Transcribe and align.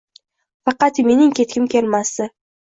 Faqat 0.69 1.03
mening 1.11 1.37
ketgim 1.43 1.71
kelmasdi 1.77 2.31